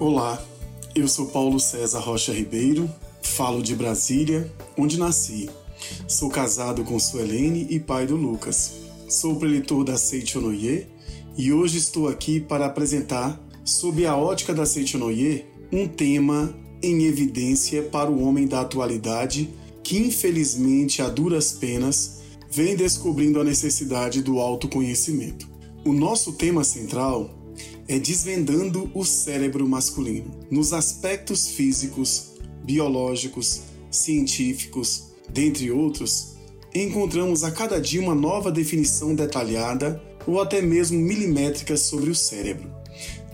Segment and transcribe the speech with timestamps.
[0.00, 0.42] Olá,
[0.94, 5.50] eu sou Paulo César Rocha Ribeiro, falo de Brasília, onde nasci.
[6.08, 8.72] Sou casado com Suelene e pai do Lucas.
[9.10, 10.86] Sou preletor da Seichonoye
[11.36, 16.50] e hoje estou aqui para apresentar, sob a ótica da Seichonoye, um tema
[16.82, 19.50] em evidência para o homem da atualidade
[19.84, 25.46] que, infelizmente, a duras penas, vem descobrindo a necessidade do autoconhecimento.
[25.84, 27.38] O nosso tema central
[27.88, 32.32] é desvendando o cérebro masculino nos aspectos físicos,
[32.64, 36.36] biológicos, científicos, dentre outros.
[36.74, 42.70] Encontramos a cada dia uma nova definição detalhada ou até mesmo milimétrica sobre o cérebro.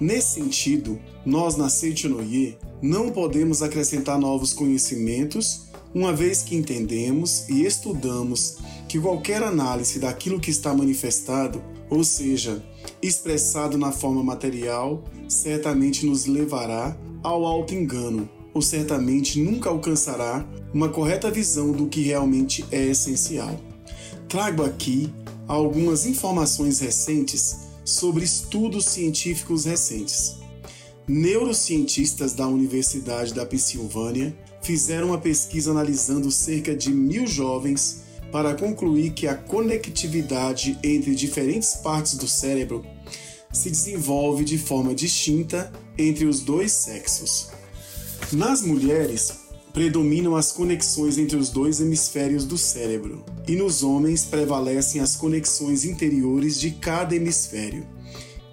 [0.01, 7.65] Nesse sentido, nós na Seichonoye não podemos acrescentar novos conhecimentos, uma vez que entendemos e
[7.65, 12.63] estudamos que qualquer análise daquilo que está manifestado, ou seja,
[13.03, 21.31] expressado na forma material, certamente nos levará ao auto-engano, ou certamente nunca alcançará uma correta
[21.31, 23.61] visão do que realmente é essencial.
[24.29, 25.13] Trago aqui
[25.47, 30.37] algumas informações recentes sobre estudos científicos recentes.
[31.07, 38.06] Neurocientistas da Universidade da Pensilvânia fizeram uma pesquisa analisando cerca de mil jovens
[38.37, 42.85] para concluir que a conectividade entre diferentes partes do cérebro
[43.51, 47.49] se desenvolve de forma distinta entre os dois sexos.
[48.31, 49.33] Nas mulheres,
[49.73, 55.87] predominam as conexões entre os dois hemisférios do cérebro, e nos homens prevalecem as conexões
[55.87, 57.87] interiores de cada hemisfério.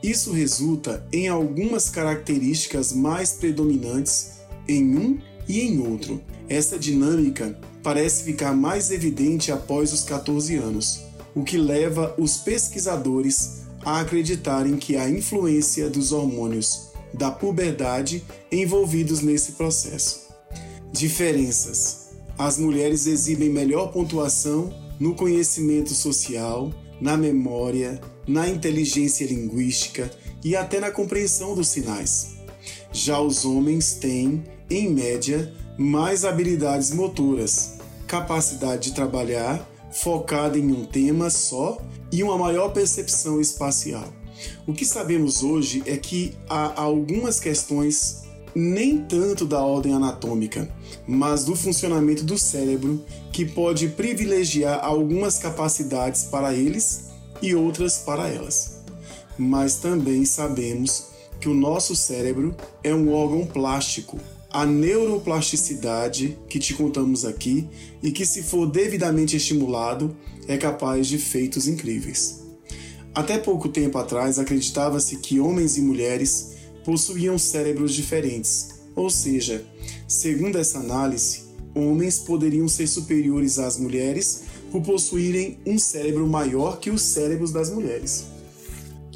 [0.01, 6.23] Isso resulta em algumas características mais predominantes em um e em outro.
[6.49, 11.01] Essa dinâmica parece ficar mais evidente após os 14 anos,
[11.35, 19.21] o que leva os pesquisadores a acreditarem que a influência dos hormônios da puberdade envolvidos
[19.21, 20.27] nesse processo.
[20.91, 30.09] Diferenças: as mulheres exibem melhor pontuação no conhecimento social, na memória, na inteligência linguística
[30.43, 32.35] e até na compreensão dos sinais.
[32.91, 37.75] Já os homens têm, em média, mais habilidades motoras,
[38.07, 41.77] capacidade de trabalhar focada em um tema só
[42.11, 44.07] e uma maior percepção espacial.
[44.67, 48.23] O que sabemos hoje é que há algumas questões
[48.55, 50.69] nem tanto da ordem anatômica,
[51.07, 57.05] mas do funcionamento do cérebro que pode privilegiar algumas capacidades para eles
[57.41, 58.83] e outras para elas.
[59.37, 61.07] Mas também sabemos
[61.39, 64.19] que o nosso cérebro é um órgão plástico.
[64.53, 67.67] A neuroplasticidade que te contamos aqui
[68.03, 70.15] e que, se for devidamente estimulado,
[70.47, 72.43] é capaz de feitos incríveis.
[73.15, 76.51] Até pouco tempo atrás acreditava-se que homens e mulheres
[76.85, 79.65] possuíam cérebros diferentes, ou seja,
[80.07, 86.91] segundo essa análise, homens poderiam ser superiores às mulheres por possuírem um cérebro maior que
[86.91, 88.25] os cérebros das mulheres.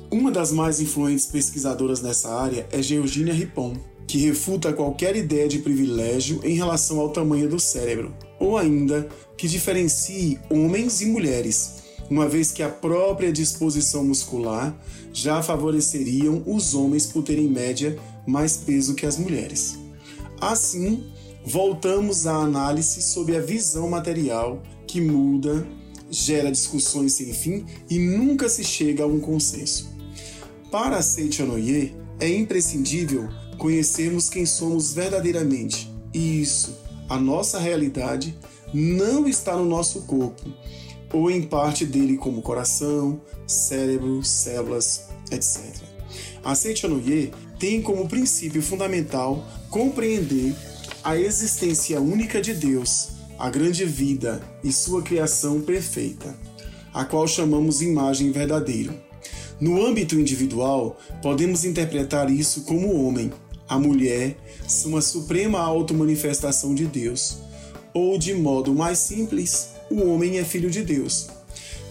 [0.10, 5.60] Uma das mais influentes pesquisadoras nessa área é Georgina Ripon, que refuta qualquer ideia de
[5.60, 12.28] privilégio em relação ao tamanho do cérebro, ou ainda que diferencie homens e mulheres, uma
[12.28, 14.74] vez que a própria disposição muscular
[15.12, 19.78] já favoreceriam os homens por terem em média mais peso que as mulheres.
[20.40, 21.04] Assim,
[21.46, 25.68] voltamos à análise sobre a visão material que muda,
[26.10, 29.90] gera discussões sem fim e nunca se chega a um consenso.
[30.72, 35.92] Para Seichonoye, é imprescindível conhecermos quem somos verdadeiramente.
[36.14, 36.78] E isso,
[37.10, 38.38] a nossa realidade,
[38.74, 40.44] não está no nosso corpo,
[41.14, 45.76] ou em parte dele como coração, cérebro, células, etc.
[46.44, 50.56] A Seichonoye tem como princípio fundamental compreender
[51.04, 56.36] a existência única de Deus, a grande vida e sua criação perfeita,
[56.94, 58.94] a qual chamamos imagem verdadeira.
[59.60, 63.32] No âmbito individual, podemos interpretar isso como homem,
[63.68, 64.38] a mulher,
[64.86, 67.38] uma suprema auto-manifestação de Deus,
[67.94, 71.28] ou de modo mais simples, o homem é filho de Deus.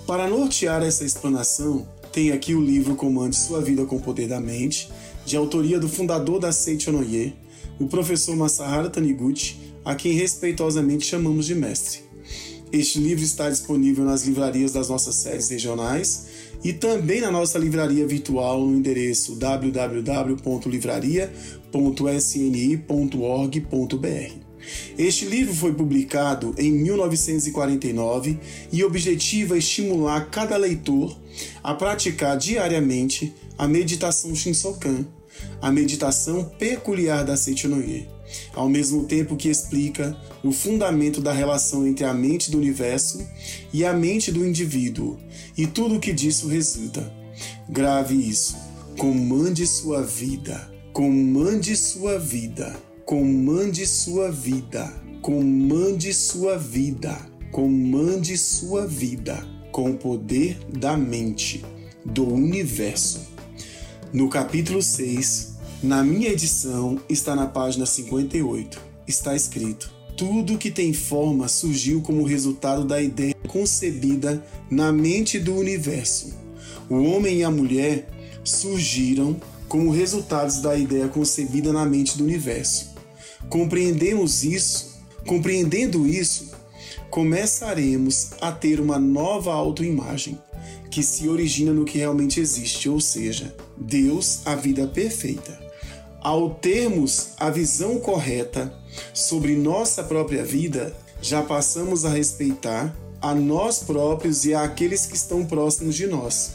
[0.07, 4.41] Para nortear essa explanação, tem aqui o livro Comande Sua Vida com o Poder da
[4.41, 4.89] Mente,
[5.25, 7.35] de autoria do fundador da Seichonoye,
[7.79, 12.01] o professor Masaharu Taniguchi, a quem respeitosamente chamamos de mestre.
[12.73, 16.27] Este livro está disponível nas livrarias das nossas séries regionais
[16.65, 19.37] e também na nossa livraria virtual no endereço
[21.77, 24.47] www.livraria.sni.org.br.
[24.99, 28.37] Este livro foi publicado em 1949
[28.73, 31.17] e objetiva estimular cada leitor
[31.63, 35.07] a praticar diariamente a meditação Shinsokan,
[35.61, 38.09] a meditação peculiar da Seichonoye,
[38.55, 43.25] ao mesmo tempo que explica o fundamento da relação entre a mente do universo
[43.73, 45.17] e a mente do indivíduo
[45.57, 47.15] e tudo o que disso resulta.
[47.69, 48.57] Grave isso.
[48.97, 50.76] Comande sua vida.
[50.97, 52.75] Comande sua vida.
[53.05, 54.91] Comande sua vida.
[55.21, 57.15] Comande sua vida.
[57.53, 61.63] Comande sua vida com o poder da mente,
[62.03, 63.27] do universo.
[64.11, 70.95] No capítulo 6, na minha edição, está na página 58, está escrito: Tudo que tem
[70.95, 76.35] forma surgiu como resultado da ideia concebida na mente do universo.
[76.89, 78.09] O homem e a mulher
[78.43, 79.37] surgiram
[79.69, 82.95] como resultados da ideia concebida na mente do universo.
[83.49, 86.51] Compreendemos isso, compreendendo isso,
[87.11, 90.39] começaremos a ter uma nova autoimagem
[90.91, 95.59] que se origina no que realmente existe, ou seja, Deus, a vida perfeita.
[96.21, 98.73] Ao termos a visão correta
[99.13, 105.45] sobre nossa própria vida, já passamos a respeitar a nós próprios e àqueles que estão
[105.45, 106.53] próximos de nós.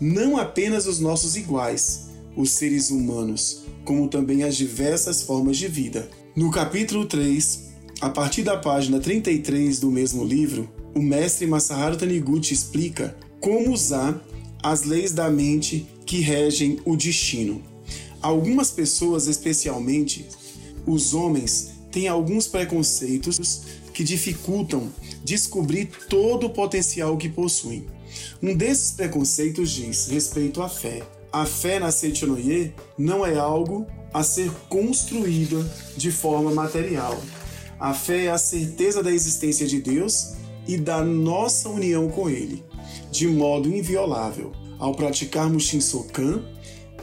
[0.00, 2.05] Não apenas os nossos iguais,
[2.36, 6.08] os seres humanos, como também as diversas formas de vida.
[6.34, 7.66] No capítulo 3,
[8.00, 14.22] a partir da página 33 do mesmo livro, o mestre Masaharu Taniguchi explica como usar
[14.62, 17.62] as leis da mente que regem o destino.
[18.20, 20.26] Algumas pessoas, especialmente
[20.86, 23.62] os homens, têm alguns preconceitos
[23.94, 24.92] que dificultam
[25.24, 27.86] descobrir todo o potencial que possuem.
[28.42, 31.02] Um desses preconceitos diz respeito à fé.
[31.36, 37.22] A fé na Seichonoye não é algo a ser construída de forma material,
[37.78, 40.32] a fé é a certeza da existência de Deus
[40.66, 42.64] e da nossa união com Ele,
[43.12, 44.50] de modo inviolável.
[44.78, 46.42] Ao praticarmos Shinsokan,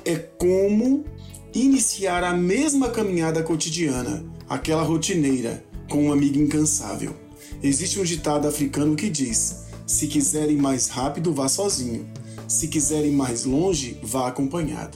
[0.03, 1.05] é como
[1.53, 7.13] iniciar a mesma caminhada cotidiana, aquela rotineira, com um amigo incansável.
[7.61, 12.11] Existe um ditado africano que diz: se quiser ir mais rápido, vá sozinho.
[12.53, 14.95] Se quiser ir mais longe, vá acompanhado.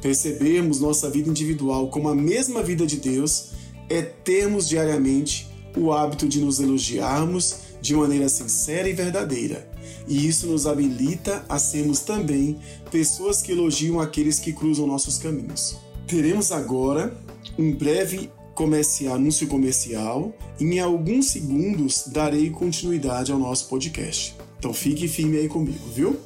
[0.00, 3.50] Percebermos nossa vida individual como a mesma vida de Deus
[3.90, 5.46] é termos diariamente
[5.76, 9.70] o hábito de nos elogiarmos de maneira sincera e verdadeira.
[10.08, 12.58] E isso nos habilita a sermos também
[12.90, 15.76] pessoas que elogiam aqueles que cruzam nossos caminhos.
[16.06, 17.14] Teremos agora
[17.58, 24.34] um breve comercial, anúncio comercial e em alguns segundos darei continuidade ao nosso podcast.
[24.58, 26.18] Então fique firme aí comigo, viu?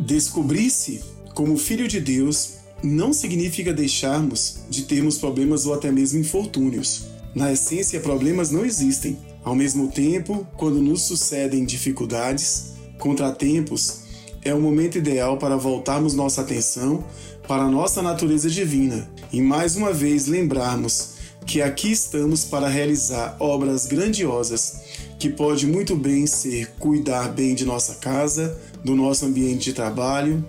[0.00, 7.04] Descobrir-se como filho de Deus não significa deixarmos de termos problemas ou até mesmo infortúnios.
[7.34, 9.18] Na essência, problemas não existem.
[9.44, 14.02] Ao mesmo tempo, quando nos sucedem dificuldades, contratempos,
[14.44, 17.04] é o momento ideal para voltarmos nossa atenção
[17.46, 23.36] para a nossa natureza divina e mais uma vez lembrarmos que aqui estamos para realizar
[23.40, 24.80] obras grandiosas
[25.18, 30.44] que pode muito bem ser cuidar bem de nossa casa, do nosso ambiente de trabalho,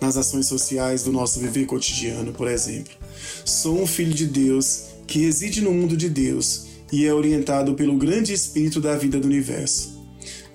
[0.00, 2.92] nas ações sociais do nosso viver cotidiano, por exemplo.
[3.44, 7.96] Sou um filho de Deus que reside no mundo de Deus e é orientado pelo
[7.96, 9.98] grande espírito da vida do universo.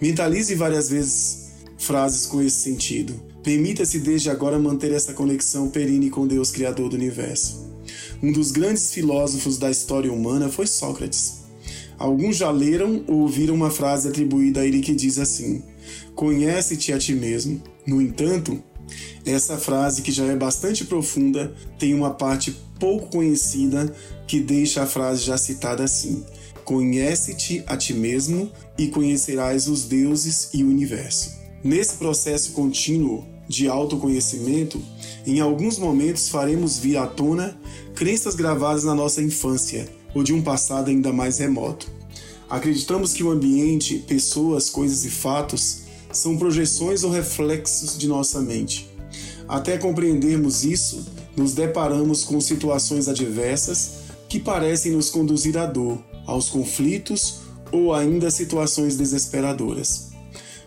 [0.01, 3.13] Mentalize várias vezes frases com esse sentido.
[3.43, 7.65] Permita-se desde agora manter essa conexão perene com Deus Criador do universo.
[8.21, 11.45] Um dos grandes filósofos da história humana foi Sócrates.
[11.97, 15.63] Alguns já leram ou ouviram uma frase atribuída a ele que diz assim:
[16.15, 17.61] Conhece-te a ti mesmo.
[17.85, 18.61] No entanto,
[19.25, 23.93] Essa frase, que já é bastante profunda, tem uma parte pouco conhecida
[24.27, 26.23] que deixa a frase já citada assim:
[26.63, 31.31] Conhece-te a ti mesmo e conhecerás os deuses e o universo.
[31.63, 34.81] Nesse processo contínuo de autoconhecimento,
[35.25, 37.57] em alguns momentos faremos vir à tona
[37.95, 41.89] crenças gravadas na nossa infância ou de um passado ainda mais remoto.
[42.49, 48.89] Acreditamos que o ambiente, pessoas, coisas e fatos são projeções ou reflexos de nossa mente.
[49.47, 51.05] Até compreendermos isso,
[51.35, 57.39] nos deparamos com situações adversas que parecem nos conduzir à dor, aos conflitos
[57.71, 60.09] ou ainda situações desesperadoras.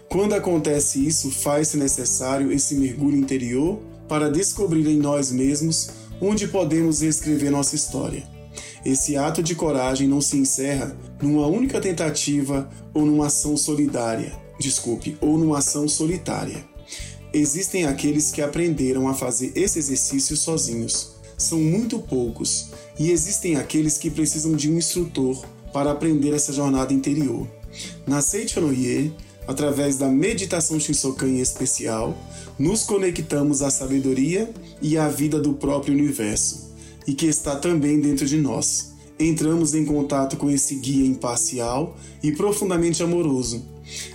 [0.08, 7.00] Quando acontece isso, faz-se necessário esse mergulho interior para descobrir em nós mesmos onde podemos
[7.00, 8.22] reescrever nossa história.
[8.84, 15.16] Esse ato de coragem não se encerra numa única tentativa ou numa ação solidária, desculpe,
[15.20, 16.64] ou numa ação solitária.
[17.38, 21.10] Existem aqueles que aprenderam a fazer esse exercício sozinhos.
[21.36, 26.92] São muito poucos, e existem aqueles que precisam de um instrutor para aprender essa jornada
[26.92, 27.46] interior.
[28.04, 29.12] Na Seichonoye,
[29.46, 32.18] através da meditação Shinsokan em especial,
[32.58, 34.52] nos conectamos à sabedoria
[34.82, 36.72] e à vida do próprio universo,
[37.06, 38.94] e que está também dentro de nós.
[39.16, 43.64] Entramos em contato com esse guia imparcial e profundamente amoroso.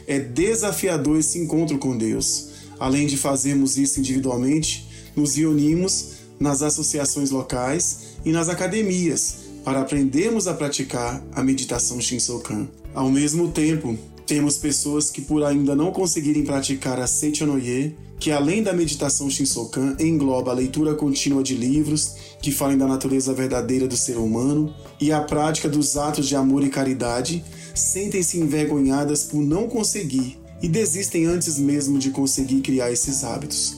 [0.06, 2.52] É desafiador esse encontro com Deus.
[2.84, 4.86] Além de fazermos isso individualmente,
[5.16, 12.68] nos reunimos nas associações locais e nas academias para aprendermos a praticar a meditação Shinsokan.
[12.94, 13.98] Ao mesmo tempo,
[14.28, 19.96] temos pessoas que por ainda não conseguirem praticar a Seichonoye, que além da meditação Shinsokan
[19.98, 25.10] engloba a leitura contínua de livros que falem da natureza verdadeira do ser humano e
[25.10, 31.26] a prática dos atos de amor e caridade, sentem-se envergonhadas por não conseguir e desistem
[31.26, 33.76] antes mesmo de conseguir criar esses hábitos.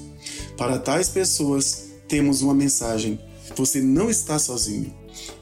[0.56, 3.20] Para tais pessoas, temos uma mensagem:
[3.58, 4.94] você não está sozinho.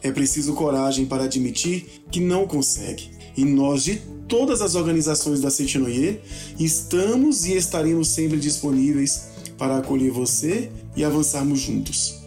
[0.02, 3.12] É preciso coragem para admitir que não consegue.
[3.36, 6.22] E nós, de todas as organizações da Sentinoye,
[6.58, 12.22] estamos e estaremos sempre disponíveis para acolher você e avançarmos juntos.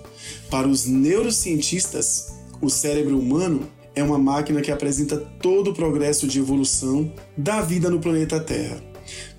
[0.50, 6.38] Para os neurocientistas, o cérebro humano é uma máquina que apresenta todo o progresso de
[6.38, 8.85] evolução da vida no planeta Terra.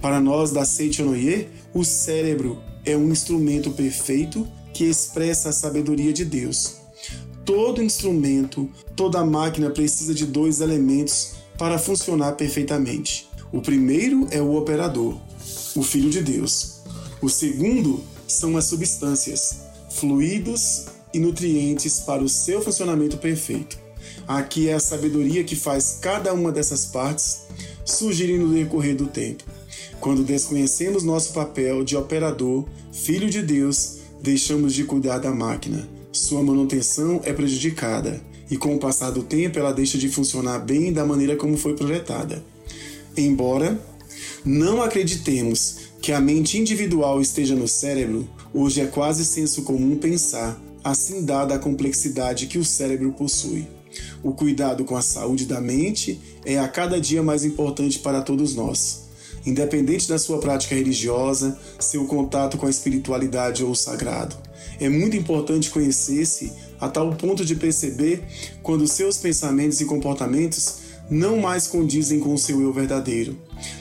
[0.02, 6.24] Para nós da Seichonoye, o cérebro é um instrumento perfeito que expressa a sabedoria de
[6.24, 6.78] Deus
[7.48, 13.30] todo instrumento, toda máquina precisa de dois elementos para funcionar perfeitamente.
[13.54, 15.18] O primeiro é o operador,
[15.74, 16.82] o Filho de Deus.
[17.22, 23.80] O segundo são as substâncias, fluidos e nutrientes para o seu funcionamento perfeito.
[24.28, 27.44] Aqui é a sabedoria que faz cada uma dessas partes
[27.86, 29.46] surgirem no decorrer do tempo.
[30.00, 36.42] Quando desconhecemos nosso papel de operador, filho de Deus, deixamos de cuidar da máquina sua
[36.42, 41.06] manutenção é prejudicada e, com o passar do tempo, ela deixa de funcionar bem da
[41.06, 42.44] maneira como foi projetada.
[43.16, 43.80] Embora
[44.44, 50.60] não acreditemos que a mente individual esteja no cérebro, hoje é quase senso comum pensar,
[50.84, 53.68] assim dada a complexidade que o cérebro possui.
[54.24, 58.56] O cuidado com a saúde da mente é a cada dia mais importante para todos
[58.56, 59.07] nós.
[59.48, 64.36] Independente da sua prática religiosa, seu contato com a espiritualidade ou o sagrado.
[64.77, 66.51] É muito importante conhecer-se
[66.82, 68.22] a tal ponto de perceber
[68.62, 73.38] quando seus pensamentos e comportamentos não mais condizem com o seu eu verdadeiro.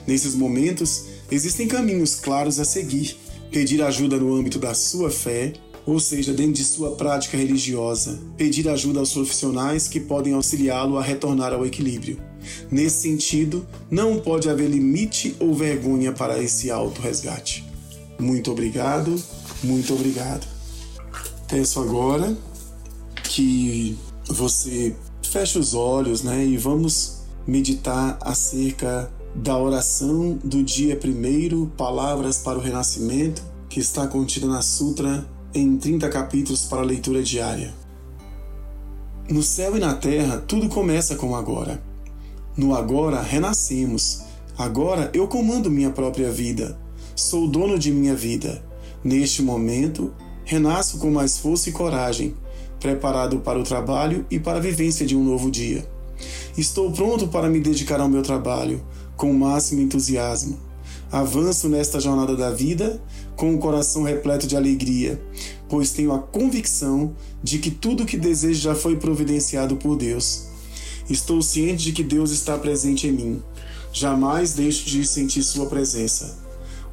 [0.06, 3.16] Nesses momentos, existem caminhos claros a seguir.
[3.50, 5.52] Pedir ajuda no âmbito da sua fé,
[5.84, 8.20] ou seja, dentro de sua prática religiosa.
[8.36, 12.20] Pedir ajuda aos profissionais que podem auxiliá-lo a retornar ao equilíbrio.
[12.70, 17.64] Nesse sentido, não pode haver limite ou vergonha para esse auto-resgate.
[18.18, 19.20] Muito obrigado,
[19.62, 20.46] muito obrigado.
[21.48, 22.36] Peço agora
[23.22, 23.96] que
[24.28, 32.38] você feche os olhos né, e vamos meditar acerca da oração do dia primeiro, Palavras
[32.38, 37.74] para o Renascimento, que está contida na Sutra em 30 capítulos para leitura diária.
[39.28, 41.82] No céu e na terra, tudo começa com agora.
[42.56, 44.22] No agora, renascemos.
[44.56, 46.78] Agora eu comando minha própria vida.
[47.14, 48.64] Sou dono de minha vida.
[49.04, 52.34] Neste momento, renasço com mais força e coragem,
[52.80, 55.86] preparado para o trabalho e para a vivência de um novo dia.
[56.56, 58.82] Estou pronto para me dedicar ao meu trabalho
[59.18, 60.58] com o máximo entusiasmo.
[61.12, 63.02] Avanço nesta jornada da vida
[63.36, 65.22] com o coração repleto de alegria,
[65.68, 70.55] pois tenho a convicção de que tudo o que desejo já foi providenciado por Deus.
[71.08, 73.42] Estou ciente de que Deus está presente em mim.
[73.92, 76.38] Jamais deixo de sentir Sua presença.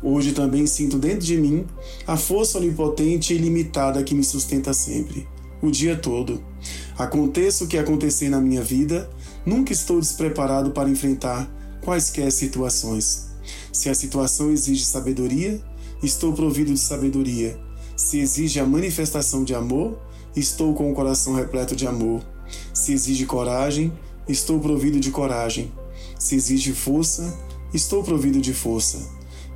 [0.03, 1.65] Hoje também sinto dentro de mim
[2.05, 5.25] a força onipotente e ilimitada que me sustenta sempre,
[5.61, 6.43] o dia todo.
[6.97, 9.09] Aconteça o que acontecer na minha vida,
[9.45, 11.49] nunca estou despreparado para enfrentar
[11.81, 13.29] quaisquer situações.
[13.71, 15.61] Se a situação exige sabedoria,
[16.01, 17.57] estou provido de sabedoria.
[17.95, 19.97] Se exige a manifestação de amor,
[20.35, 22.32] estou com o coração repleto de amor.
[22.73, 23.91] Se exige coragem,
[24.27, 25.71] estou provido de coragem.
[26.19, 27.37] Se exige força,
[27.73, 28.99] estou provido de força.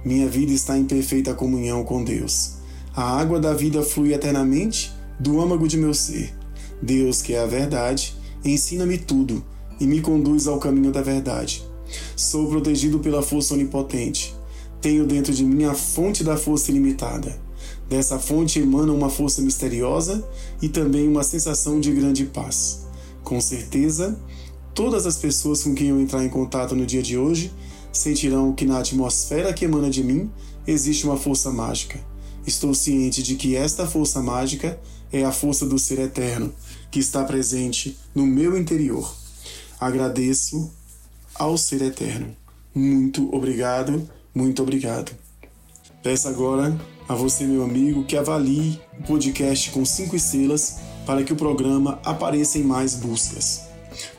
[0.03, 2.53] Minha vida está em perfeita comunhão com Deus.
[2.95, 6.33] A água da vida flui eternamente do âmago de meu ser.
[6.81, 9.43] Deus, que é a verdade, ensina-me tudo
[9.79, 11.63] e me conduz ao caminho da verdade.
[12.15, 14.35] Sou protegido pela força onipotente.
[14.81, 17.37] Tenho dentro de mim a fonte da força ilimitada.
[17.89, 20.27] Dessa fonte emana uma força misteriosa
[20.61, 22.86] e também uma sensação de grande paz.
[23.27, 24.17] Com certeza,
[24.73, 27.51] todas as pessoas com quem eu entrar em contato no dia de hoje
[27.91, 30.31] sentirão que na atmosfera que emana de mim
[30.65, 31.99] existe uma força mágica.
[32.45, 34.79] Estou ciente de que esta força mágica
[35.11, 36.53] é a força do ser eterno
[36.89, 39.13] que está presente no meu interior.
[39.77, 40.71] Agradeço
[41.35, 42.33] ao Ser Eterno.
[42.73, 45.11] Muito obrigado, muito obrigado.
[46.01, 46.79] Peço agora
[47.09, 51.99] a você, meu amigo, que avalie o podcast com cinco estrelas para que o programa
[52.03, 53.63] apareça em mais buscas.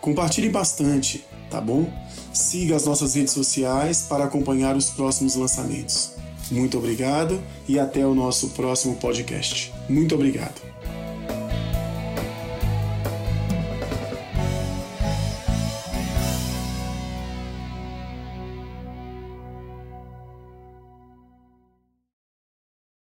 [0.00, 1.87] Compartilhe bastante, tá bom?
[2.33, 6.12] Siga as nossas redes sociais para acompanhar os próximos lançamentos.
[6.50, 9.71] Muito obrigado e até o nosso próximo podcast.
[9.87, 10.77] Muito obrigado.